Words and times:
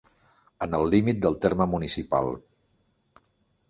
En 0.67 0.77
el 0.77 0.89
límit 0.95 1.21
del 1.27 1.39
terme 1.45 1.71
municipal. 1.77 2.35